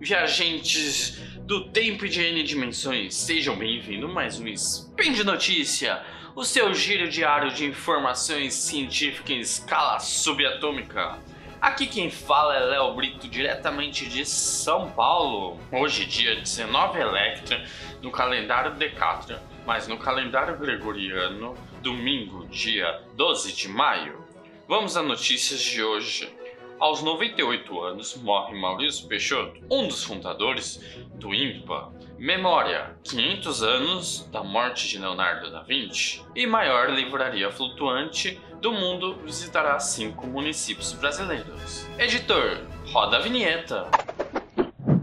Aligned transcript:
viajantes 0.00 1.20
do 1.40 1.68
tempo 1.68 2.06
e 2.06 2.08
de 2.08 2.22
N 2.22 2.42
dimensões, 2.42 3.14
sejam 3.14 3.54
bem-vindos 3.54 4.10
mais 4.10 4.40
um 4.40 4.46
Spin 4.48 5.12
de 5.12 5.22
Notícia, 5.22 6.02
o 6.34 6.42
seu 6.42 6.72
giro 6.72 7.06
diário 7.06 7.52
de 7.52 7.66
informações 7.66 8.54
científicas 8.54 9.30
em 9.30 9.40
escala 9.40 9.98
subatômica. 9.98 11.18
Aqui 11.60 11.86
quem 11.86 12.10
fala 12.10 12.56
é 12.56 12.60
Léo 12.60 12.94
Brito, 12.94 13.28
diretamente 13.28 14.08
de 14.08 14.24
São 14.24 14.90
Paulo. 14.90 15.60
Hoje, 15.70 16.06
dia 16.06 16.34
19 16.36 16.98
Electra, 16.98 17.62
no 18.00 18.10
calendário 18.10 18.76
Decatra, 18.76 19.42
mas 19.66 19.86
no 19.86 19.98
calendário 19.98 20.56
gregoriano, 20.56 21.54
domingo, 21.82 22.46
dia 22.46 23.02
12 23.16 23.52
de 23.52 23.68
maio. 23.68 24.24
Vamos 24.66 24.96
às 24.96 25.04
notícias 25.04 25.60
de 25.60 25.82
hoje. 25.82 26.39
Aos 26.80 27.02
98 27.02 27.78
anos, 27.82 28.16
morre 28.16 28.58
Maurício 28.58 29.06
Peixoto, 29.06 29.60
um 29.70 29.86
dos 29.86 30.02
fundadores 30.02 30.82
do 31.16 31.34
INPA. 31.34 31.92
Memória: 32.18 32.96
500 33.04 33.62
anos 33.62 34.28
da 34.32 34.42
morte 34.42 34.88
de 34.88 34.98
Leonardo 34.98 35.50
da 35.50 35.62
Vinci. 35.62 36.24
E 36.34 36.46
maior 36.46 36.88
livraria 36.88 37.50
flutuante 37.52 38.40
do 38.62 38.72
mundo 38.72 39.14
visitará 39.22 39.78
cinco 39.78 40.26
municípios 40.26 40.94
brasileiros. 40.94 41.86
Editor: 41.98 42.66
roda 42.90 43.18
a 43.18 43.20
vinheta. 43.20 43.86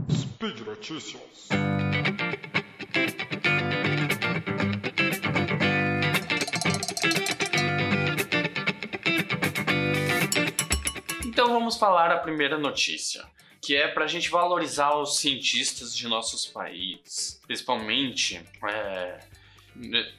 Speed 0.10 0.62
Notícias. 0.62 1.48
Vamos 11.68 11.78
falar 11.78 12.14
a 12.14 12.18
primeira 12.20 12.58
notícia, 12.58 13.26
que 13.62 13.76
é 13.76 13.90
para 13.90 14.06
a 14.06 14.08
gente 14.08 14.30
valorizar 14.30 14.96
os 14.96 15.20
cientistas 15.20 15.94
de 15.94 16.08
nossos 16.08 16.46
países, 16.46 17.42
principalmente, 17.46 18.42
é, 18.64 19.20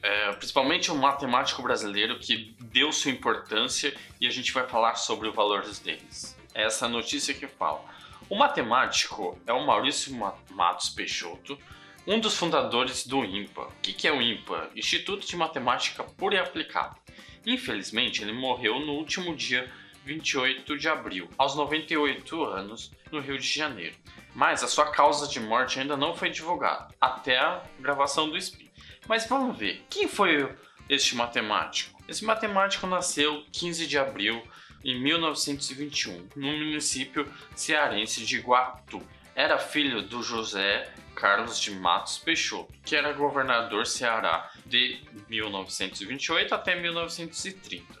é, 0.03 0.31
principalmente 0.33 0.91
o 0.91 0.95
matemático 0.95 1.63
brasileiro 1.63 2.19
que 2.19 2.55
deu 2.59 2.91
sua 2.91 3.09
importância 3.09 3.97
e 4.21 4.27
a 4.27 4.29
gente 4.29 4.53
vai 4.53 4.67
falar 4.67 4.93
sobre 4.93 5.27
os 5.27 5.33
valores 5.33 5.79
deles. 5.79 6.37
É 6.53 6.65
essa 6.65 6.87
notícia 6.87 7.33
que 7.33 7.47
fala. 7.47 7.83
O 8.29 8.35
matemático 8.35 9.35
é 9.47 9.51
o 9.51 9.65
Maurício 9.65 10.15
Matos 10.51 10.89
Peixoto, 10.89 11.57
um 12.05 12.19
dos 12.19 12.37
fundadores 12.37 13.07
do 13.07 13.25
INPA. 13.25 13.63
O 13.63 13.71
que 13.81 14.07
é 14.07 14.13
o 14.13 14.21
INPA? 14.21 14.69
Instituto 14.75 15.25
de 15.25 15.35
Matemática 15.35 16.03
Pura 16.03 16.35
e 16.35 16.37
Aplicada. 16.37 16.95
Infelizmente, 17.43 18.21
ele 18.21 18.33
morreu 18.33 18.79
no 18.79 18.93
último 18.93 19.35
dia 19.35 19.67
28 20.09 20.75
de 20.75 20.89
abril, 20.89 21.29
aos 21.37 21.55
98 21.55 22.43
anos, 22.43 22.91
no 23.11 23.19
Rio 23.19 23.37
de 23.37 23.47
Janeiro. 23.47 23.95
Mas 24.33 24.63
a 24.63 24.67
sua 24.67 24.89
causa 24.89 25.27
de 25.27 25.39
morte 25.39 25.79
ainda 25.79 25.95
não 25.95 26.15
foi 26.15 26.31
divulgada, 26.31 26.87
até 26.99 27.37
a 27.37 27.61
gravação 27.79 28.27
do 28.27 28.35
SPIN. 28.35 28.71
Mas 29.07 29.27
vamos 29.27 29.55
ver, 29.55 29.85
quem 29.87 30.07
foi 30.07 30.51
este 30.89 31.15
matemático? 31.15 32.01
Esse 32.07 32.25
matemático 32.25 32.87
nasceu 32.87 33.45
15 33.51 33.85
de 33.85 33.99
abril 33.99 34.41
em 34.83 34.99
1921, 34.99 36.29
no 36.35 36.47
município 36.53 37.31
cearense 37.55 38.25
de 38.25 38.37
Iguatu. 38.37 38.99
Era 39.35 39.59
filho 39.59 40.01
do 40.01 40.23
José 40.23 40.91
Carlos 41.13 41.59
de 41.59 41.69
Matos 41.69 42.17
Peixoto, 42.17 42.73
que 42.83 42.95
era 42.95 43.13
governador 43.13 43.85
Ceará 43.85 44.49
de 44.65 45.01
1928 45.29 46.55
até 46.55 46.75
1930 46.75 47.98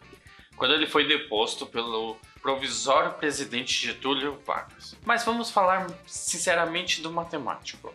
quando 0.59 0.73
ele 0.73 0.85
foi 0.85 1.07
deposto 1.07 1.65
pelo 1.65 2.17
provisório 2.41 3.13
presidente 3.13 3.87
Getúlio 3.87 4.37
Vargas. 4.45 4.95
Mas 5.05 5.23
vamos 5.23 5.49
falar 5.49 5.89
sinceramente 6.05 7.01
do 7.01 7.09
matemático. 7.09 7.93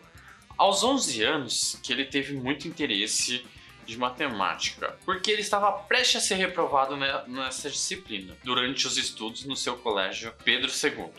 Aos 0.57 0.83
11 0.83 1.23
anos 1.23 1.79
que 1.83 1.93
ele 1.93 2.05
teve 2.05 2.33
muito 2.33 2.67
interesse 2.67 3.45
de 3.85 3.95
matemática, 3.99 4.97
porque 5.05 5.29
ele 5.29 5.41
estava 5.41 5.71
prestes 5.71 6.23
a 6.23 6.25
ser 6.25 6.35
reprovado 6.35 6.97
nessa 7.27 7.69
disciplina 7.69 8.35
durante 8.43 8.87
os 8.87 8.97
estudos 8.97 9.45
no 9.45 9.55
seu 9.55 9.77
colégio 9.77 10.33
Pedro 10.43 10.71
II, 10.71 11.11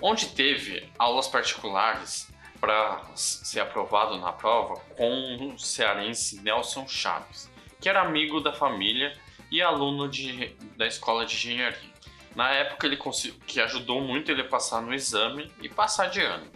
onde 0.00 0.28
teve 0.30 0.88
aulas 0.98 1.28
particulares 1.28 2.32
para 2.58 3.04
ser 3.14 3.60
aprovado 3.60 4.16
na 4.18 4.32
prova 4.32 4.80
com 4.96 5.52
o 5.52 5.58
cearense 5.58 6.40
Nelson 6.40 6.88
Chaves, 6.88 7.50
que 7.78 7.88
era 7.88 8.00
amigo 8.00 8.40
da 8.40 8.52
família 8.52 9.14
e 9.50 9.60
aluno 9.60 10.08
de, 10.08 10.54
da 10.76 10.86
escola 10.86 11.26
de 11.26 11.34
engenharia. 11.34 11.90
Na 12.34 12.50
época 12.50 12.86
ele 12.86 12.98
que 13.46 13.60
ajudou 13.60 14.00
muito 14.00 14.30
ele 14.30 14.42
a 14.42 14.48
passar 14.48 14.80
no 14.80 14.94
exame 14.94 15.50
e 15.60 15.68
passar 15.68 16.06
de 16.06 16.20
ano. 16.20 16.46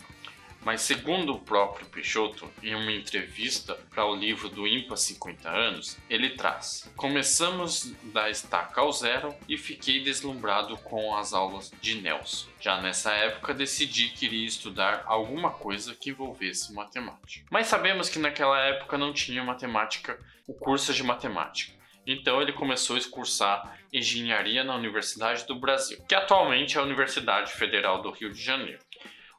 Mas 0.64 0.80
segundo 0.80 1.34
o 1.34 1.40
próprio 1.40 1.86
Peixoto, 1.86 2.50
em 2.62 2.74
uma 2.74 2.90
entrevista 2.90 3.74
para 3.90 4.06
o 4.06 4.14
livro 4.14 4.48
do 4.48 4.66
IMPA 4.66 4.96
50 4.96 5.50
anos, 5.50 5.98
ele 6.08 6.30
traz: 6.30 6.90
Começamos 6.96 7.92
da 8.04 8.30
estaca 8.30 8.80
ao 8.80 8.90
zero 8.90 9.34
e 9.46 9.58
fiquei 9.58 10.02
deslumbrado 10.02 10.78
com 10.78 11.14
as 11.14 11.34
aulas 11.34 11.70
de 11.82 12.00
Nelson. 12.00 12.48
Já 12.58 12.80
nessa 12.80 13.12
época 13.12 13.52
decidi 13.52 14.08
que 14.08 14.24
iria 14.24 14.46
estudar 14.46 15.02
alguma 15.04 15.50
coisa 15.50 15.94
que 15.94 16.10
envolvesse 16.10 16.72
matemática. 16.72 17.46
Mas 17.50 17.66
sabemos 17.66 18.08
que 18.08 18.18
naquela 18.18 18.58
época 18.58 18.96
não 18.96 19.12
tinha 19.12 19.44
matemática, 19.44 20.18
o 20.46 20.54
curso 20.54 20.94
de 20.94 21.02
matemática. 21.02 21.74
Então 22.06 22.40
ele 22.40 22.52
começou 22.52 22.96
a 22.96 23.00
cursar 23.10 23.78
engenharia 23.92 24.64
na 24.64 24.74
Universidade 24.74 25.46
do 25.46 25.54
Brasil, 25.54 25.98
que 26.08 26.14
atualmente 26.14 26.76
é 26.76 26.80
a 26.80 26.84
Universidade 26.84 27.52
Federal 27.52 28.02
do 28.02 28.10
Rio 28.10 28.32
de 28.32 28.42
Janeiro, 28.42 28.80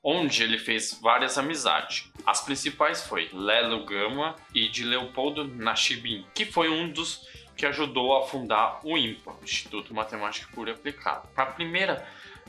onde 0.03 0.43
ele 0.43 0.57
fez 0.57 0.99
várias 1.01 1.37
amizades. 1.37 2.09
As 2.25 2.43
principais 2.43 3.05
foi 3.05 3.29
Lelo 3.33 3.85
Gama 3.85 4.35
e 4.53 4.67
de 4.69 4.83
Leopoldo 4.83 5.45
Nachibin, 5.45 6.25
que 6.33 6.45
foi 6.45 6.69
um 6.69 6.89
dos 6.89 7.27
que 7.55 7.65
ajudou 7.65 8.17
a 8.17 8.27
fundar 8.27 8.81
o 8.83 8.97
IMPA, 8.97 9.33
Instituto 9.41 9.93
Matemática 9.93 10.49
Pura 10.53 10.71
e 10.71 10.73
Aplicada. 10.73 11.23
A 11.37 11.45
primeira 11.45 12.05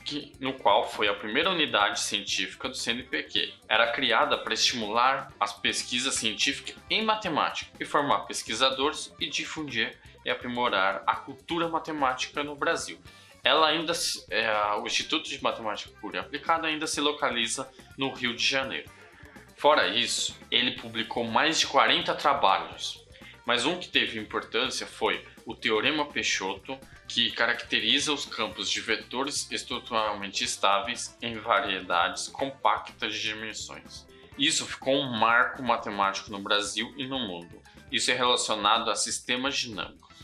que, 0.06 0.32
no 0.38 0.52
qual 0.52 0.88
foi 0.88 1.08
a 1.08 1.14
primeira 1.14 1.50
unidade 1.50 2.00
científica 2.00 2.68
do 2.68 2.76
CNPq. 2.76 3.52
Era 3.68 3.90
criada 3.90 4.38
para 4.38 4.54
estimular 4.54 5.32
as 5.38 5.52
pesquisas 5.52 6.14
científicas 6.14 6.76
em 6.88 7.04
matemática 7.04 7.70
e 7.78 7.84
formar 7.84 8.20
pesquisadores 8.20 9.12
e 9.18 9.28
difundir 9.28 9.98
e 10.26 10.30
aprimorar 10.30 11.04
a 11.06 11.14
cultura 11.14 11.68
matemática 11.68 12.42
no 12.42 12.56
Brasil. 12.56 12.98
Ela 13.44 13.68
ainda, 13.68 13.92
é, 14.28 14.50
o 14.74 14.86
Instituto 14.86 15.28
de 15.28 15.40
Matemática 15.40 15.96
Pura 16.00 16.16
e 16.16 16.20
Aplicada 16.20 16.66
ainda 16.66 16.84
se 16.88 17.00
localiza 17.00 17.70
no 17.96 18.12
Rio 18.12 18.34
de 18.34 18.44
Janeiro. 18.44 18.90
Fora 19.56 19.86
isso, 19.86 20.36
ele 20.50 20.72
publicou 20.72 21.22
mais 21.22 21.60
de 21.60 21.68
40 21.68 22.12
trabalhos, 22.16 23.06
mas 23.46 23.64
um 23.64 23.78
que 23.78 23.88
teve 23.88 24.18
importância 24.18 24.84
foi 24.84 25.24
o 25.46 25.54
Teorema 25.54 26.04
Peixoto, 26.06 26.76
que 27.06 27.30
caracteriza 27.30 28.12
os 28.12 28.26
campos 28.26 28.68
de 28.68 28.80
vetores 28.80 29.48
estruturalmente 29.52 30.42
estáveis 30.42 31.16
em 31.22 31.38
variedades 31.38 32.26
compactas 32.26 33.14
de 33.14 33.22
dimensões. 33.22 34.04
Isso 34.36 34.66
ficou 34.66 34.96
um 34.96 35.16
marco 35.16 35.62
matemático 35.62 36.32
no 36.32 36.40
Brasil 36.40 36.92
e 36.96 37.06
no 37.06 37.20
mundo. 37.20 37.62
Isso 37.92 38.10
é 38.10 38.14
relacionado 38.14 38.90
a 38.90 38.96
sistemas 38.96 39.56
dinâmicos. 39.56 40.15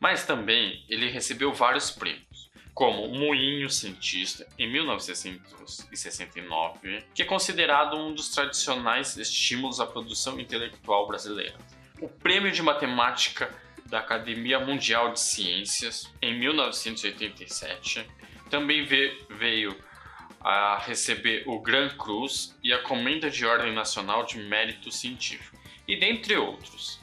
Mas 0.00 0.24
também 0.24 0.84
ele 0.88 1.10
recebeu 1.10 1.52
vários 1.52 1.90
prêmios, 1.90 2.48
como 2.72 3.04
o 3.04 3.18
Moinho 3.18 3.68
Cientista 3.68 4.46
em 4.56 4.70
1969, 4.70 7.02
que 7.14 7.22
é 7.22 7.24
considerado 7.24 7.96
um 7.96 8.14
dos 8.14 8.28
tradicionais 8.28 9.16
estímulos 9.16 9.80
à 9.80 9.86
produção 9.86 10.38
intelectual 10.38 11.08
brasileira. 11.08 11.56
O 12.00 12.08
Prêmio 12.08 12.52
de 12.52 12.62
Matemática 12.62 13.52
da 13.86 13.98
Academia 13.98 14.60
Mundial 14.60 15.12
de 15.12 15.18
Ciências 15.20 16.08
em 16.22 16.38
1987. 16.38 18.06
Também 18.50 18.84
veio 18.84 19.76
a 20.40 20.78
receber 20.78 21.42
o 21.46 21.60
Gran 21.60 21.88
Cruz 21.90 22.56
e 22.62 22.72
a 22.72 22.80
Comenda 22.82 23.30
de 23.30 23.44
Ordem 23.44 23.72
Nacional 23.72 24.24
de 24.24 24.38
Mérito 24.38 24.92
Científico, 24.92 25.58
e 25.86 25.96
dentre 25.96 26.36
outros. 26.36 26.97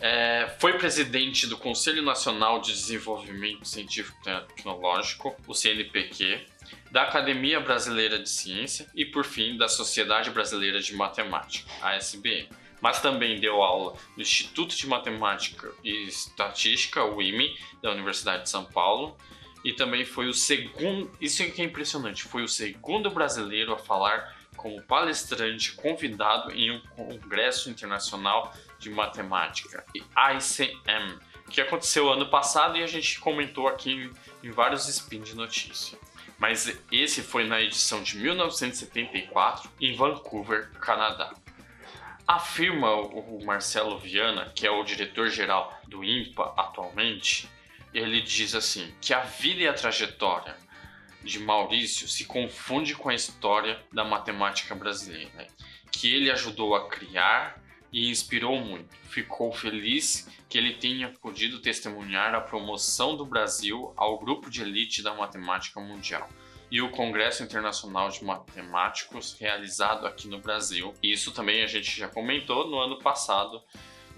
É, 0.00 0.54
foi 0.58 0.74
presidente 0.74 1.46
do 1.46 1.56
Conselho 1.56 2.02
Nacional 2.02 2.60
de 2.60 2.72
Desenvolvimento 2.72 3.66
Científico 3.66 4.18
e 4.28 4.40
Tecnológico, 4.54 5.34
o 5.46 5.54
CNPq, 5.54 6.46
da 6.90 7.02
Academia 7.02 7.60
Brasileira 7.60 8.18
de 8.18 8.28
Ciência 8.28 8.86
e, 8.94 9.04
por 9.04 9.24
fim, 9.24 9.56
da 9.56 9.68
Sociedade 9.68 10.30
Brasileira 10.30 10.80
de 10.80 10.94
Matemática, 10.94 11.70
a 11.82 11.96
SBM 11.96 12.48
mas 12.80 13.00
também 13.00 13.40
deu 13.40 13.62
aula 13.62 13.94
no 14.16 14.22
Instituto 14.22 14.76
de 14.76 14.86
Matemática 14.86 15.72
e 15.82 16.06
Estatística, 16.08 17.02
o 17.02 17.20
IME, 17.22 17.56
da 17.82 17.90
Universidade 17.90 18.44
de 18.44 18.50
São 18.50 18.64
Paulo, 18.64 19.16
e 19.64 19.72
também 19.72 20.04
foi 20.04 20.28
o 20.28 20.34
segundo, 20.34 21.10
isso 21.20 21.42
é 21.42 21.46
que 21.46 21.60
é 21.60 21.64
impressionante, 21.64 22.22
foi 22.24 22.44
o 22.44 22.48
segundo 22.48 23.10
brasileiro 23.10 23.72
a 23.72 23.78
falar 23.78 24.36
como 24.56 24.80
palestrante 24.82 25.72
convidado 25.72 26.52
em 26.52 26.70
um 26.70 26.80
congresso 26.94 27.68
internacional 27.68 28.54
de 28.78 28.90
matemática, 28.90 29.84
ICM, 29.94 31.18
que 31.50 31.60
aconteceu 31.60 32.10
ano 32.10 32.28
passado 32.28 32.76
e 32.76 32.82
a 32.82 32.86
gente 32.86 33.20
comentou 33.20 33.68
aqui 33.68 34.10
em, 34.42 34.50
vários 34.50 34.88
spin 34.88 35.22
de 35.22 35.34
notícia. 35.34 35.98
mas 36.38 36.76
esse 36.92 37.22
foi 37.22 37.46
na 37.46 37.60
edição 37.60 38.02
de 38.02 38.18
1974 38.18 39.70
em 39.80 39.96
Vancouver, 39.96 40.70
Canadá. 40.80 41.32
Afirma 42.26 42.92
o 42.92 43.44
Marcelo 43.44 43.98
Viana, 43.98 44.52
que 44.54 44.66
é 44.66 44.70
o 44.70 44.82
diretor-geral 44.82 45.80
do 45.86 46.04
INPA 46.04 46.52
atualmente, 46.56 47.48
ele 47.94 48.20
diz 48.20 48.54
assim 48.54 48.92
que 49.00 49.14
a 49.14 49.20
vida 49.20 49.62
e 49.62 49.68
a 49.68 49.72
trajetória 49.72 50.56
de 51.22 51.38
Maurício 51.38 52.06
se 52.06 52.24
confunde 52.24 52.94
com 52.94 53.08
a 53.08 53.14
história 53.14 53.80
da 53.92 54.04
matemática 54.04 54.74
brasileira, 54.74 55.46
que 55.90 56.14
ele 56.14 56.30
ajudou 56.30 56.76
a 56.76 56.88
criar 56.88 57.60
e 57.92 58.10
inspirou 58.10 58.60
muito. 58.60 58.94
Ficou 59.08 59.52
feliz 59.52 60.28
que 60.48 60.58
ele 60.58 60.74
tenha 60.74 61.08
podido 61.20 61.60
testemunhar 61.60 62.34
a 62.34 62.40
promoção 62.40 63.16
do 63.16 63.24
Brasil 63.24 63.92
ao 63.96 64.18
grupo 64.18 64.50
de 64.50 64.62
elite 64.62 65.02
da 65.02 65.14
matemática 65.14 65.80
mundial 65.80 66.28
e 66.70 66.80
o 66.82 66.90
Congresso 66.90 67.42
Internacional 67.42 68.08
de 68.10 68.24
Matemáticos 68.24 69.36
realizado 69.38 70.06
aqui 70.06 70.28
no 70.28 70.38
Brasil. 70.38 70.92
Isso 71.02 71.32
também 71.32 71.62
a 71.62 71.66
gente 71.66 71.98
já 71.98 72.08
comentou 72.08 72.68
no 72.68 72.78
ano 72.78 72.98
passado 72.98 73.62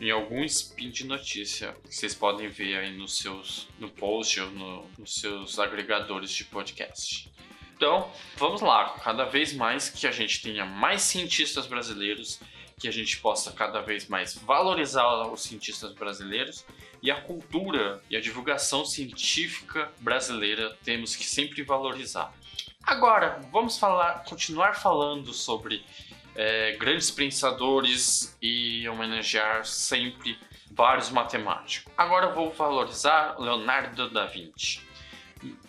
em 0.01 0.11
algum 0.11 0.45
spin 0.45 0.91
de 0.91 1.05
notícia 1.05 1.75
que 1.85 1.95
vocês 1.95 2.15
podem 2.15 2.49
ver 2.49 2.79
aí 2.79 2.97
nos 2.97 3.19
seus 3.19 3.69
no 3.79 3.91
post 3.91 4.41
ou 4.41 4.51
no, 4.51 4.87
nos 4.99 5.15
seus 5.15 5.59
agregadores 5.59 6.31
de 6.31 6.45
podcast. 6.45 7.31
Então, 7.77 8.11
vamos 8.37 8.61
lá, 8.61 8.97
cada 9.05 9.25
vez 9.25 9.53
mais 9.53 9.89
que 9.89 10.07
a 10.07 10.11
gente 10.11 10.43
tenha 10.43 10.65
mais 10.65 11.03
cientistas 11.03 11.67
brasileiros, 11.67 12.41
que 12.79 12.89
a 12.89 12.93
gente 12.93 13.19
possa 13.19 13.53
cada 13.53 13.81
vez 13.81 14.07
mais 14.09 14.35
valorizar 14.37 15.27
os 15.33 15.43
cientistas 15.43 15.93
brasileiros 15.93 16.65
e 17.03 17.11
a 17.11 17.21
cultura 17.21 18.03
e 18.11 18.17
a 18.17 18.21
divulgação 18.21 18.85
científica 18.85 19.91
brasileira 20.01 20.77
temos 20.85 21.15
que 21.17 21.25
sempre 21.25 21.63
valorizar. 21.63 22.33
Agora, 22.83 23.41
vamos 23.53 23.79
falar, 23.79 24.25
continuar 24.25 24.75
falando 24.75 25.33
sobre 25.33 25.85
é, 26.35 26.77
grandes 26.77 27.11
pensadores 27.11 28.37
e 28.41 28.89
homenagear 28.89 29.67
sempre 29.67 30.39
vários 30.71 31.11
matemáticos. 31.11 31.93
Agora 31.97 32.33
vou 32.33 32.53
valorizar 32.53 33.39
Leonardo 33.39 34.09
da 34.09 34.27
Vinci. 34.27 34.81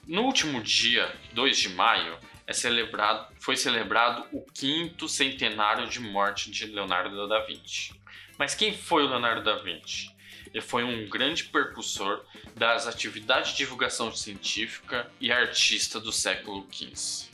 No 0.08 0.24
último 0.24 0.62
dia, 0.62 1.12
2 1.34 1.58
de 1.58 1.70
maio, 1.70 2.18
é 2.50 2.54
celebrado, 2.54 3.32
foi 3.40 3.56
celebrado 3.56 4.26
o 4.32 4.42
quinto 4.42 5.08
centenário 5.08 5.88
de 5.88 6.00
morte 6.00 6.50
de 6.50 6.66
Leonardo 6.66 7.28
da 7.28 7.46
Vinci. 7.46 7.94
Mas 8.40 8.56
quem 8.56 8.76
foi 8.76 9.04
o 9.04 9.08
Leonardo 9.08 9.44
da 9.44 9.58
Vinci? 9.58 10.12
Ele 10.52 10.62
foi 10.62 10.84
um 10.84 11.08
grande 11.08 11.44
percussor 11.44 12.26
das 12.56 12.88
atividades 12.88 13.52
de 13.52 13.58
divulgação 13.58 14.12
científica 14.12 15.12
e 15.22 15.32
artista 15.32 16.00
do 16.00 16.12
século 16.12 16.68
XV. 16.72 17.30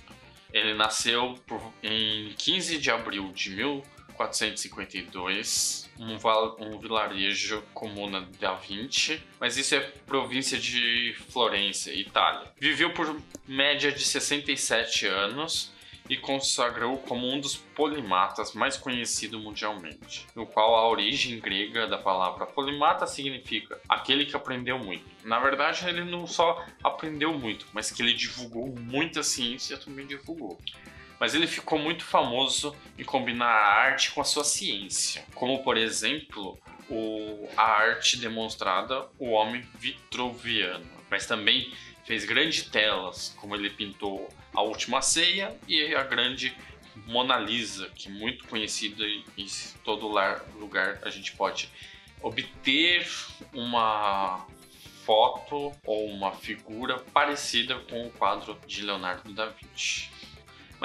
Ele 0.51 0.73
nasceu 0.73 1.39
em 1.81 2.33
15 2.37 2.77
de 2.77 2.91
abril 2.91 3.31
de 3.31 3.55
1452, 4.17 5.89
um, 5.99 6.17
um 6.65 6.79
vilarejo 6.79 7.61
comuna 7.73 8.27
da 8.39 8.53
Vinci, 8.55 9.21
mas 9.39 9.57
isso 9.57 9.75
é 9.75 9.79
província 9.79 10.57
de 10.57 11.15
Florença, 11.29 11.91
Itália. 11.91 12.51
Viveu 12.59 12.93
por 12.93 13.19
média 13.47 13.91
de 13.91 14.03
67 14.03 15.05
anos 15.07 15.73
e 16.09 16.15
consagrou 16.15 16.97
como 16.99 17.27
um 17.27 17.39
dos 17.39 17.55
polimatas 17.55 18.53
mais 18.53 18.77
conhecido 18.77 19.39
mundialmente, 19.39 20.27
no 20.35 20.45
qual 20.45 20.75
a 20.75 20.87
origem 20.87 21.39
grega 21.39 21.87
da 21.87 21.97
palavra 21.97 22.45
polimata 22.45 23.07
significa 23.07 23.79
aquele 23.89 24.25
que 24.25 24.35
aprendeu 24.35 24.77
muito. 24.77 25.03
Na 25.23 25.39
verdade, 25.39 25.87
ele 25.87 26.03
não 26.03 26.27
só 26.27 26.63
aprendeu 26.83 27.33
muito, 27.33 27.65
mas 27.73 27.89
que 27.89 28.01
ele 28.01 28.13
divulgou 28.13 28.67
muita 28.67 29.23
ciência 29.23 29.77
também 29.77 30.05
divulgou 30.05 30.59
mas 31.19 31.33
ele 31.33 31.47
ficou 31.47 31.79
muito 31.79 32.03
famoso 32.03 32.75
em 32.97 33.03
combinar 33.03 33.47
a 33.47 33.73
arte 33.75 34.11
com 34.11 34.21
a 34.21 34.25
sua 34.25 34.43
ciência, 34.43 35.25
como 35.33 35.63
por 35.63 35.77
exemplo 35.77 36.59
o, 36.89 37.49
a 37.55 37.63
arte 37.63 38.17
demonstrada 38.17 39.07
o 39.17 39.31
homem 39.31 39.61
vitruviano, 39.79 40.85
mas 41.09 41.25
também 41.25 41.71
fez 42.05 42.25
grandes 42.25 42.63
telas, 42.63 43.35
como 43.39 43.55
ele 43.55 43.69
pintou 43.69 44.29
a 44.53 44.61
Última 44.61 45.01
Ceia 45.01 45.55
e 45.67 45.95
a 45.95 46.03
grande 46.03 46.55
Mona 47.07 47.37
Lisa, 47.37 47.89
que 47.95 48.07
é 48.07 48.11
muito 48.11 48.47
conhecida 48.47 49.03
em 49.05 49.47
todo 49.83 50.07
lugar 50.07 50.99
a 51.01 51.09
gente 51.09 51.33
pode 51.33 51.69
obter 52.21 53.07
uma 53.53 54.47
foto 55.05 55.71
ou 55.85 56.07
uma 56.07 56.31
figura 56.31 56.97
parecida 56.97 57.75
com 57.89 58.07
o 58.07 58.11
quadro 58.11 58.57
de 58.65 58.81
Leonardo 58.81 59.31
da 59.33 59.47
Vinci. 59.47 60.09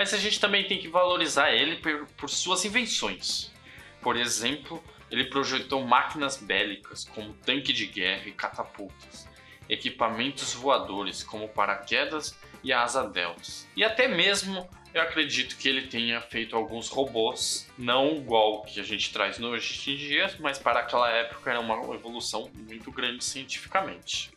Mas 0.01 0.15
a 0.15 0.17
gente 0.17 0.41
também 0.41 0.65
tem 0.65 0.79
que 0.79 0.89
valorizar 0.89 1.53
ele 1.53 1.77
por, 1.77 2.07
por 2.17 2.31
suas 2.31 2.65
invenções. 2.65 3.53
Por 4.01 4.17
exemplo, 4.17 4.83
ele 5.11 5.25
projetou 5.25 5.87
máquinas 5.87 6.39
bélicas 6.39 7.05
como 7.05 7.35
tanque 7.35 7.71
de 7.71 7.85
guerra 7.85 8.23
e 8.25 8.33
catapultas, 8.33 9.29
equipamentos 9.69 10.55
voadores 10.55 11.23
como 11.23 11.51
paraquedas 11.51 12.35
e 12.65 12.73
asa 12.73 13.07
deltas. 13.07 13.69
E 13.77 13.85
até 13.85 14.09
mesmo 14.09 14.67
eu 14.95 15.03
acredito 15.03 15.59
que 15.59 15.69
ele 15.69 15.87
tenha 15.87 16.19
feito 16.23 16.57
alguns 16.57 16.89
robôs, 16.89 17.71
não 17.77 18.17
igual 18.17 18.63
que 18.63 18.81
a 18.81 18.83
gente 18.83 19.13
traz 19.13 19.39
hoje 19.39 19.93
em 19.93 19.97
dia, 19.97 20.35
mas 20.41 20.59
para 20.59 20.81
aquela 20.81 21.11
época 21.11 21.51
era 21.51 21.61
uma 21.61 21.95
evolução 21.95 22.51
muito 22.55 22.91
grande 22.91 23.23
cientificamente. 23.23 24.31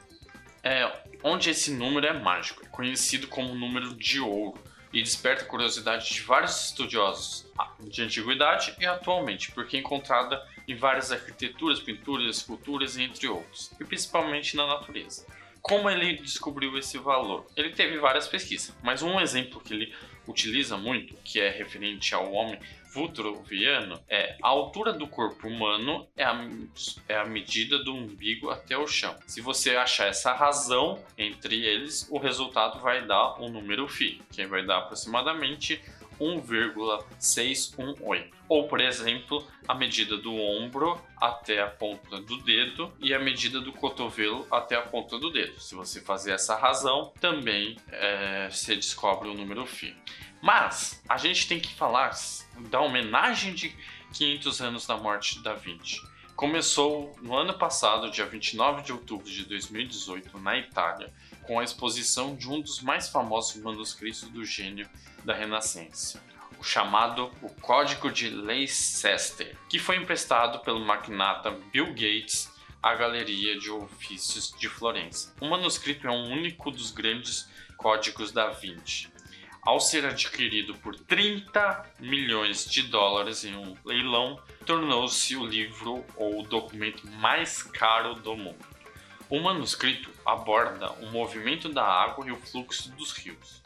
é, 0.63 0.89
onde 1.23 1.49
esse 1.49 1.71
número 1.71 2.05
é 2.05 2.13
mágico, 2.13 2.63
é 2.63 2.69
conhecido 2.69 3.27
como 3.27 3.55
número 3.55 3.95
de 3.95 4.19
ouro 4.19 4.61
e 4.93 5.01
desperta 5.01 5.43
a 5.43 5.47
curiosidade 5.47 6.13
de 6.13 6.21
vários 6.21 6.65
estudiosos 6.65 7.45
de 7.79 8.01
antiguidade 8.03 8.75
e 8.79 8.85
atualmente, 8.85 9.51
porque 9.51 9.77
é 9.77 9.79
encontrada 9.79 10.45
em 10.67 10.75
várias 10.75 11.11
arquiteturas, 11.11 11.79
pinturas, 11.79 12.37
esculturas, 12.37 12.97
entre 12.97 13.27
outros, 13.27 13.71
e 13.79 13.83
principalmente 13.83 14.55
na 14.55 14.67
natureza. 14.67 15.25
Como 15.67 15.89
ele 15.89 16.13
descobriu 16.13 16.77
esse 16.77 16.97
valor? 16.97 17.45
Ele 17.55 17.71
teve 17.71 17.97
várias 17.97 18.25
pesquisas, 18.25 18.73
mas 18.81 19.01
um 19.03 19.19
exemplo 19.19 19.59
que 19.59 19.73
ele 19.73 19.93
utiliza 20.25 20.77
muito, 20.77 21.13
que 21.25 21.41
é 21.41 21.49
referente 21.49 22.15
ao 22.15 22.31
homem 22.31 22.57
vitruviano, 22.93 23.99
é 24.07 24.37
a 24.41 24.47
altura 24.47 24.93
do 24.93 25.07
corpo 25.07 25.47
humano 25.47 26.07
é 26.15 26.23
a, 26.23 26.49
é 27.07 27.17
a 27.17 27.25
medida 27.25 27.77
do 27.79 27.93
umbigo 27.93 28.49
até 28.49 28.77
o 28.77 28.87
chão. 28.87 29.15
Se 29.27 29.41
você 29.41 29.75
achar 29.75 30.07
essa 30.07 30.33
razão 30.33 31.03
entre 31.17 31.65
eles, 31.65 32.07
o 32.09 32.17
resultado 32.17 32.79
vai 32.79 33.05
dar 33.05 33.39
um 33.41 33.49
número 33.49 33.87
φ, 33.87 34.19
que 34.31 34.45
vai 34.47 34.65
dar 34.65 34.79
aproximadamente 34.79 35.81
1,618. 36.19 38.37
Ou, 38.49 38.67
por 38.67 38.79
exemplo, 38.79 39.45
a 39.67 39.75
medida 39.75 40.17
do 40.17 40.33
ombro 40.33 40.99
até 41.17 41.61
a 41.61 41.67
ponta 41.67 42.21
do 42.21 42.37
dedo 42.43 42.93
e 42.99 43.13
a 43.13 43.19
medida 43.19 43.59
do 43.59 43.73
cotovelo 43.73 44.47
até 44.51 44.75
a 44.75 44.81
ponta 44.81 45.19
do 45.19 45.29
dedo. 45.29 45.59
Se 45.59 45.75
você 45.75 46.01
fazer 46.01 46.31
essa 46.31 46.55
razão, 46.55 47.11
também 47.19 47.75
é, 47.91 48.49
você 48.49 48.75
descobre 48.75 49.29
o 49.29 49.33
número 49.33 49.65
φ. 49.65 49.93
Mas 50.41 51.03
a 51.09 51.17
gente 51.17 51.47
tem 51.47 51.59
que 51.59 51.73
falar 51.73 52.11
da 52.69 52.79
homenagem 52.79 53.53
de 53.53 53.75
500 54.13 54.61
anos 54.61 54.85
da 54.85 54.97
morte 54.97 55.41
Da 55.41 55.53
Vinci. 55.53 56.01
Começou 56.35 57.15
no 57.21 57.35
ano 57.35 57.55
passado, 57.55 58.11
dia 58.11 58.25
29 58.25 58.83
de 58.83 58.93
outubro 58.93 59.27
de 59.27 59.43
2018, 59.45 60.37
na 60.37 60.55
Itália, 60.55 61.11
com 61.47 61.59
a 61.59 61.63
exposição 61.63 62.35
de 62.35 62.49
um 62.49 62.59
dos 62.59 62.81
mais 62.81 63.07
famosos 63.07 63.55
manuscritos 63.63 64.23
do 64.23 64.43
gênio 64.43 64.87
da 65.23 65.33
Renascença, 65.33 66.21
o 66.59 66.63
chamado 66.63 67.31
o 67.41 67.49
Código 67.61 68.11
de 68.11 68.29
Leicester, 68.29 69.57
que 69.69 69.79
foi 69.79 69.95
emprestado 69.95 70.59
pelo 70.59 70.81
magnata 70.81 71.51
Bill 71.71 71.87
Gates 71.87 72.51
à 72.83 72.93
Galeria 72.93 73.57
de 73.57 73.71
Ofícios 73.71 74.53
de 74.59 74.67
Florença. 74.67 75.33
O 75.39 75.47
manuscrito 75.47 76.05
é 76.05 76.11
um 76.11 76.31
único 76.31 76.69
dos 76.69 76.91
grandes 76.91 77.49
Códigos 77.77 78.31
da 78.31 78.49
Vinci. 78.49 79.07
Ao 79.61 79.79
ser 79.79 80.05
adquirido 80.05 80.75
por 80.75 80.95
30 80.95 81.93
milhões 81.99 82.65
de 82.65 82.83
dólares 82.83 83.43
em 83.43 83.55
um 83.55 83.75
leilão, 83.85 84.41
tornou-se 84.65 85.35
o 85.35 85.45
livro 85.45 86.05
ou 86.15 86.39
o 86.39 86.43
documento 86.43 87.05
mais 87.07 87.63
caro 87.63 88.15
do 88.15 88.35
mundo. 88.35 88.76
O 89.29 89.41
manuscrito 89.41 90.09
aborda 90.25 90.89
o 91.01 91.11
movimento 91.11 91.67
da 91.67 91.83
água 91.83 92.25
e 92.25 92.31
o 92.31 92.37
fluxo 92.37 92.89
dos 92.91 93.11
rios, 93.11 93.61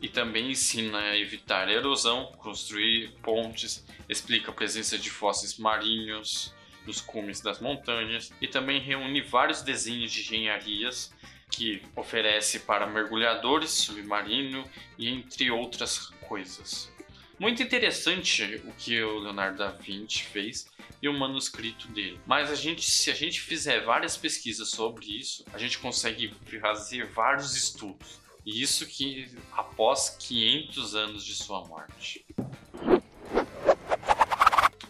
e 0.00 0.10
também 0.10 0.50
ensina 0.50 0.98
a 0.98 1.18
evitar 1.18 1.70
erosão, 1.70 2.34
construir 2.36 3.12
pontes, 3.22 3.82
explica 4.10 4.50
a 4.50 4.54
presença 4.54 4.98
de 4.98 5.08
fósseis 5.08 5.56
marinhos 5.56 6.54
nos 6.86 7.00
cumes 7.00 7.40
das 7.40 7.60
montanhas 7.60 8.30
e 8.42 8.46
também 8.46 8.78
reúne 8.78 9.22
vários 9.22 9.62
desenhos 9.62 10.12
de 10.12 10.20
engenharias 10.20 11.12
que 11.50 11.82
oferece 11.96 12.60
para 12.60 12.86
mergulhadores, 12.86 13.70
submarino 13.70 14.68
e 14.98 15.08
entre 15.08 15.50
outras 15.50 16.10
coisas. 16.28 16.94
Muito 17.38 17.62
interessante 17.62 18.62
o 18.64 18.72
que 18.72 19.02
o 19.02 19.18
Leonardo 19.18 19.58
da 19.58 19.70
Vinci 19.70 20.24
fez 20.24 20.66
e 21.02 21.08
o 21.08 21.12
manuscrito 21.12 21.86
dele. 21.88 22.18
Mas 22.26 22.50
a 22.50 22.54
gente, 22.54 22.90
se 22.90 23.10
a 23.10 23.14
gente 23.14 23.40
fizer 23.42 23.80
várias 23.80 24.16
pesquisas 24.16 24.70
sobre 24.70 25.04
isso, 25.04 25.44
a 25.52 25.58
gente 25.58 25.78
consegue 25.78 26.32
fazer 26.60 27.06
vários 27.06 27.54
estudos. 27.54 28.18
E 28.44 28.62
isso 28.62 28.86
que 28.86 29.28
após 29.52 30.16
500 30.18 30.94
anos 30.94 31.24
de 31.24 31.34
sua 31.34 31.64
morte. 31.66 32.24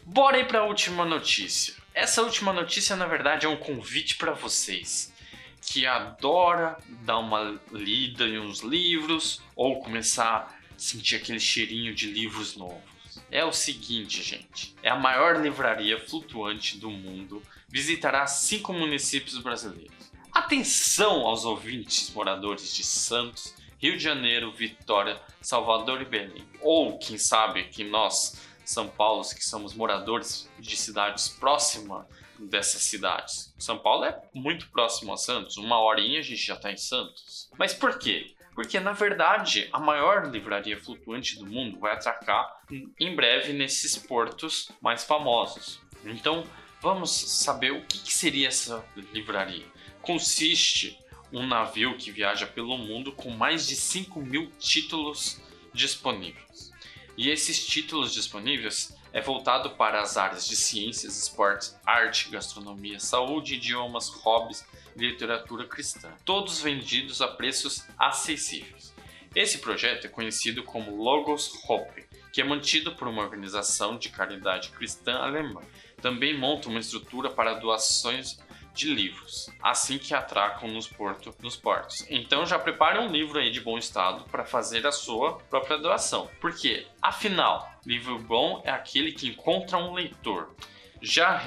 Bora 0.04 0.36
aí 0.36 0.44
para 0.44 0.60
a 0.60 0.64
última 0.64 1.04
notícia. 1.04 1.74
Essa 1.92 2.22
última 2.22 2.52
notícia, 2.52 2.94
na 2.94 3.06
verdade, 3.06 3.44
é 3.44 3.48
um 3.48 3.56
convite 3.56 4.16
para 4.16 4.32
vocês 4.32 5.12
que 5.60 5.84
adora 5.84 6.78
dar 7.02 7.18
uma 7.18 7.60
lida 7.72 8.24
em 8.24 8.38
uns 8.38 8.60
livros 8.60 9.42
ou 9.56 9.80
começar 9.80 10.55
sentir 10.76 11.16
aquele 11.16 11.40
cheirinho 11.40 11.94
de 11.94 12.10
livros 12.10 12.56
novos. 12.56 12.96
É 13.30 13.44
o 13.44 13.52
seguinte, 13.52 14.22
gente: 14.22 14.74
é 14.82 14.90
a 14.90 14.96
maior 14.96 15.40
livraria 15.40 15.98
flutuante 15.98 16.78
do 16.78 16.90
mundo. 16.90 17.42
Visitará 17.68 18.26
cinco 18.26 18.72
municípios 18.72 19.38
brasileiros. 19.38 19.94
Atenção 20.32 21.26
aos 21.26 21.44
ouvintes 21.44 22.10
moradores 22.10 22.74
de 22.74 22.84
Santos, 22.84 23.54
Rio 23.78 23.96
de 23.96 24.02
Janeiro, 24.02 24.52
Vitória, 24.52 25.20
Salvador 25.40 26.02
e 26.02 26.04
Belém. 26.04 26.46
Ou, 26.60 26.98
quem 26.98 27.18
sabe, 27.18 27.64
que 27.64 27.82
nós, 27.82 28.40
São 28.64 28.88
Paulo, 28.88 29.22
que 29.22 29.44
somos 29.44 29.74
moradores 29.74 30.48
de 30.58 30.76
cidades 30.76 31.28
próximas 31.28 32.06
dessas 32.38 32.82
cidades. 32.82 33.54
São 33.58 33.78
Paulo 33.78 34.04
é 34.04 34.20
muito 34.34 34.68
próximo 34.70 35.12
a 35.12 35.16
Santos, 35.16 35.56
uma 35.56 35.80
horinha 35.80 36.20
a 36.20 36.22
gente 36.22 36.44
já 36.44 36.54
está 36.54 36.70
em 36.70 36.76
Santos. 36.76 37.48
Mas 37.58 37.72
por 37.72 37.98
quê? 37.98 38.35
Porque 38.56 38.80
na 38.80 38.92
verdade 38.92 39.68
a 39.70 39.78
maior 39.78 40.30
livraria 40.30 40.80
flutuante 40.80 41.38
do 41.38 41.44
mundo 41.44 41.78
vai 41.78 41.92
atracar 41.92 42.62
em 42.98 43.14
breve 43.14 43.52
nesses 43.52 43.98
portos 43.98 44.72
mais 44.80 45.04
famosos. 45.04 45.78
Então 46.06 46.42
vamos 46.80 47.10
saber 47.10 47.72
o 47.72 47.84
que, 47.84 48.10
seria 48.10 48.48
essa 48.48 48.82
livraria. 49.12 49.66
Consiste 50.00 50.98
um 51.30 51.46
navio 51.46 51.98
que 51.98 52.10
viaja 52.10 52.46
pelo 52.46 52.78
mundo 52.78 53.12
com 53.12 53.28
mais 53.28 53.66
de 53.66 53.76
5 53.76 54.22
mil 54.22 54.50
títulos 54.58 55.38
disponíveis. 55.74 56.72
E 57.14 57.28
esses 57.28 57.66
títulos 57.66 58.14
disponíveis 58.14 58.96
é 59.12 59.20
voltado 59.20 59.70
para 59.70 60.00
as 60.00 60.16
áreas 60.16 60.46
de 60.48 60.56
ciências, 60.56 61.18
esportes, 61.18 61.78
arte, 61.84 62.30
gastronomia, 62.30 62.98
saúde, 63.00 63.56
idiomas, 63.56 64.08
hobbies 64.08 64.64
literatura 65.04 65.66
cristã, 65.66 66.12
todos 66.24 66.60
vendidos 66.60 67.20
a 67.20 67.28
preços 67.28 67.86
acessíveis. 67.98 68.94
Esse 69.34 69.58
projeto 69.58 70.06
é 70.06 70.08
conhecido 70.08 70.62
como 70.62 70.96
Logos 70.96 71.52
Hope, 71.68 72.06
que 72.32 72.40
é 72.40 72.44
mantido 72.44 72.92
por 72.94 73.06
uma 73.06 73.22
organização 73.22 73.98
de 73.98 74.08
caridade 74.08 74.70
cristã 74.70 75.18
alemã. 75.18 75.60
Também 76.00 76.36
monta 76.36 76.68
uma 76.68 76.80
estrutura 76.80 77.30
para 77.30 77.54
doações 77.54 78.38
de 78.76 78.92
livros, 78.92 79.50
assim 79.62 79.98
que 79.98 80.14
atracam 80.14 80.68
nos, 80.68 80.86
porto, 80.86 81.34
nos 81.42 81.56
portos. 81.56 82.06
Então 82.10 82.44
já 82.44 82.58
prepare 82.58 82.98
um 82.98 83.10
livro 83.10 83.38
aí 83.38 83.50
de 83.50 83.60
bom 83.60 83.78
estado 83.78 84.24
para 84.30 84.44
fazer 84.44 84.86
a 84.86 84.92
sua 84.92 85.38
própria 85.50 85.78
doação. 85.78 86.30
Porque, 86.40 86.86
afinal, 87.00 87.70
livro 87.86 88.18
bom 88.18 88.62
é 88.64 88.70
aquele 88.70 89.12
que 89.12 89.28
encontra 89.28 89.78
um 89.78 89.94
leitor. 89.94 90.54
Já 91.00 91.46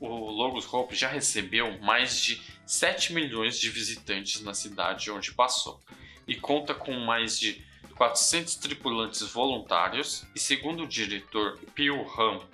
o 0.00 0.30
Logos 0.30 0.72
Hope 0.72 0.94
já 0.94 1.08
recebeu 1.08 1.80
mais 1.80 2.20
de 2.20 2.42
7 2.66 3.12
milhões 3.12 3.58
de 3.58 3.68
visitantes 3.70 4.40
na 4.42 4.54
cidade 4.54 5.10
onde 5.10 5.32
passou 5.32 5.80
e 6.26 6.34
conta 6.34 6.74
com 6.74 6.92
mais 6.92 7.38
de 7.38 7.62
400 7.96 8.56
tripulantes 8.56 9.22
voluntários 9.22 10.26
e 10.34 10.40
segundo 10.40 10.84
o 10.84 10.88
diretor 10.88 11.58
Pilham 11.74 12.04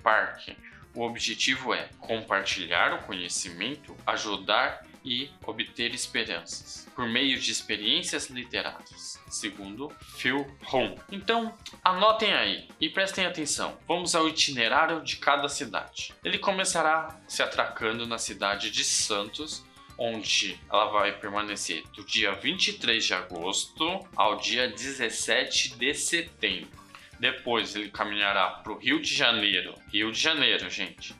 Park, 0.03 0.49
o 0.93 1.03
objetivo 1.03 1.73
é 1.73 1.89
compartilhar 1.99 2.93
o 2.93 3.03
conhecimento, 3.03 3.95
ajudar 4.05 4.85
e 5.03 5.29
obter 5.45 5.93
esperanças 5.95 6.87
por 6.95 7.07
meio 7.07 7.39
de 7.39 7.51
experiências 7.51 8.29
literárias, 8.29 9.19
segundo 9.29 9.89
Phil 10.17 10.45
Home. 10.71 10.99
Então, 11.11 11.57
anotem 11.83 12.33
aí 12.33 12.67
e 12.79 12.89
prestem 12.89 13.25
atenção. 13.25 13.77
Vamos 13.87 14.13
ao 14.13 14.27
itinerário 14.27 15.01
de 15.03 15.17
cada 15.17 15.49
cidade. 15.49 16.13
Ele 16.23 16.37
começará 16.37 17.19
se 17.27 17.41
atracando 17.41 18.05
na 18.05 18.17
cidade 18.17 18.69
de 18.69 18.83
Santos, 18.83 19.63
onde 20.03 20.59
ela 20.67 20.85
vai 20.85 21.11
permanecer 21.11 21.83
do 21.93 22.03
dia 22.03 22.33
23 22.33 23.05
de 23.05 23.13
agosto 23.13 23.99
ao 24.15 24.37
dia 24.37 24.67
17 24.67 25.77
de 25.77 25.93
setembro. 25.93 26.81
Depois 27.19 27.75
ele 27.75 27.91
caminhará 27.91 28.49
para 28.49 28.71
o 28.71 28.79
Rio 28.79 28.99
de 28.99 29.13
Janeiro. 29.13 29.75
Rio 29.93 30.11
de 30.11 30.19
Janeiro, 30.19 30.67
gente. 30.71 31.13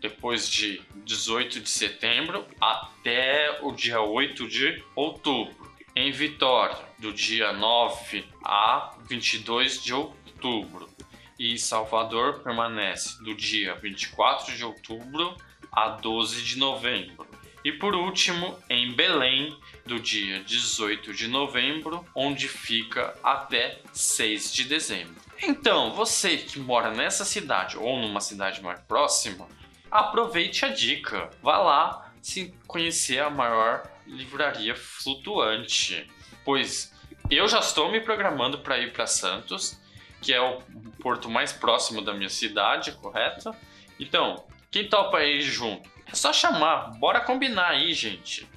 Depois 0.00 0.48
de 0.48 0.80
18 1.04 1.58
de 1.58 1.68
setembro 1.68 2.46
até 2.60 3.58
o 3.60 3.72
dia 3.72 4.00
8 4.00 4.46
de 4.46 4.84
outubro. 4.94 5.74
Em 5.96 6.12
Vitória, 6.12 6.78
do 6.96 7.12
dia 7.12 7.52
9 7.52 8.24
a 8.44 8.94
22 9.08 9.82
de 9.82 9.92
outubro. 9.92 10.88
E 11.36 11.58
Salvador 11.58 12.38
permanece 12.44 13.20
do 13.24 13.34
dia 13.34 13.74
24 13.74 14.54
de 14.54 14.64
outubro 14.64 15.36
a 15.72 15.88
12 15.88 16.42
de 16.44 16.56
novembro. 16.56 17.27
E 17.64 17.72
por 17.72 17.94
último, 17.94 18.58
em 18.70 18.92
Belém, 18.92 19.56
do 19.84 19.98
dia 19.98 20.40
18 20.44 21.12
de 21.12 21.28
novembro, 21.28 22.04
onde 22.14 22.46
fica 22.46 23.14
até 23.22 23.80
6 23.92 24.52
de 24.52 24.64
dezembro. 24.64 25.16
Então, 25.42 25.92
você 25.92 26.36
que 26.36 26.58
mora 26.58 26.90
nessa 26.90 27.24
cidade 27.24 27.76
ou 27.76 27.98
numa 27.98 28.20
cidade 28.20 28.62
mais 28.62 28.80
próxima, 28.80 29.48
aproveite 29.90 30.64
a 30.64 30.68
dica. 30.68 31.30
Vá 31.42 31.58
lá 31.58 32.12
se 32.20 32.54
conhecer 32.66 33.20
a 33.20 33.30
maior 33.30 33.88
livraria 34.06 34.74
flutuante, 34.74 36.06
pois 36.44 36.92
eu 37.30 37.46
já 37.46 37.58
estou 37.58 37.90
me 37.90 38.00
programando 38.00 38.58
para 38.58 38.78
ir 38.78 38.92
para 38.92 39.06
Santos, 39.06 39.80
que 40.20 40.32
é 40.32 40.40
o 40.40 40.60
porto 41.00 41.28
mais 41.28 41.52
próximo 41.52 42.02
da 42.02 42.12
minha 42.12 42.30
cidade, 42.30 42.92
correto? 42.92 43.54
Então, 44.00 44.46
quem 44.70 44.88
topa 44.88 45.22
ir 45.22 45.42
junto? 45.42 45.88
É 46.10 46.14
só 46.14 46.32
chamar, 46.32 46.92
bora 46.98 47.20
combinar 47.20 47.68
aí, 47.68 47.92
gente. 47.92 48.48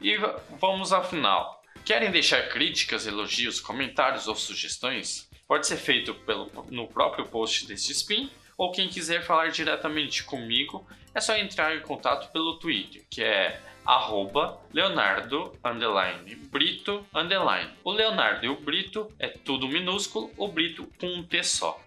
E 0.00 0.16
vamos 0.60 0.92
ao 0.92 1.04
final. 1.04 1.62
Querem 1.84 2.10
deixar 2.10 2.48
críticas, 2.48 3.06
elogios, 3.06 3.60
comentários 3.60 4.28
ou 4.28 4.34
sugestões? 4.36 5.28
Pode 5.46 5.66
ser 5.66 5.76
feito 5.76 6.14
pelo, 6.14 6.50
no 6.70 6.86
próprio 6.86 7.26
post 7.26 7.66
deste 7.66 7.92
spin, 7.92 8.30
ou 8.56 8.70
quem 8.70 8.88
quiser 8.88 9.22
falar 9.22 9.48
diretamente 9.48 10.22
comigo, 10.22 10.86
é 11.14 11.20
só 11.20 11.36
entrar 11.36 11.76
em 11.76 11.80
contato 11.80 12.30
pelo 12.32 12.58
Twitter, 12.58 13.04
que 13.10 13.22
é 13.22 13.60
arroba 13.84 14.58
Leonardo 14.72 15.52
underline, 15.62 16.34
Brito 16.34 17.04
underline. 17.14 17.70
O 17.82 17.92
Leonardo 17.92 18.46
e 18.46 18.48
o 18.48 18.60
Brito 18.60 19.12
é 19.18 19.28
tudo 19.28 19.68
minúsculo, 19.68 20.30
o 20.36 20.48
Brito 20.48 20.88
com 20.98 21.06
um 21.08 21.22
T 21.22 21.42
só. 21.42 21.78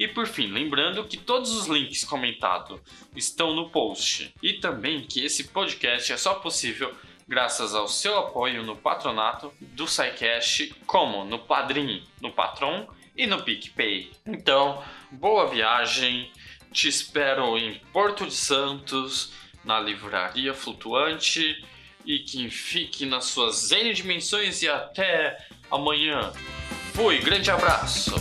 E 0.00 0.08
por 0.08 0.26
fim, 0.26 0.46
lembrando 0.46 1.04
que 1.04 1.18
todos 1.18 1.54
os 1.54 1.66
links 1.66 2.04
comentados 2.04 2.80
estão 3.14 3.54
no 3.54 3.68
post 3.68 4.34
e 4.42 4.54
também 4.54 5.02
que 5.02 5.22
esse 5.22 5.48
podcast 5.48 6.10
é 6.10 6.16
só 6.16 6.36
possível 6.36 6.90
graças 7.28 7.74
ao 7.74 7.86
seu 7.86 8.18
apoio 8.18 8.62
no 8.62 8.74
patronato 8.74 9.52
do 9.60 9.86
SciCast, 9.86 10.74
como 10.86 11.22
no 11.26 11.38
Padrim, 11.38 12.02
no 12.18 12.32
Patron 12.32 12.88
e 13.14 13.26
no 13.26 13.42
PicPay. 13.42 14.10
Então, 14.26 14.82
boa 15.10 15.46
viagem, 15.46 16.32
te 16.72 16.88
espero 16.88 17.58
em 17.58 17.74
Porto 17.92 18.24
de 18.24 18.34
Santos, 18.34 19.34
na 19.62 19.78
Livraria 19.78 20.54
Flutuante 20.54 21.62
e 22.06 22.20
que 22.20 22.48
fique 22.48 23.04
nas 23.04 23.26
suas 23.26 23.70
N 23.70 23.92
dimensões 23.92 24.62
e 24.62 24.68
até 24.68 25.36
amanhã. 25.70 26.32
Fui, 26.94 27.18
grande 27.18 27.50
abraço! 27.50 28.14